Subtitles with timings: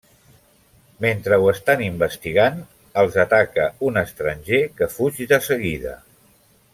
[1.05, 2.57] Mentre ho estan investigant,
[3.03, 5.95] els ataca un estranger que fuig de seguida.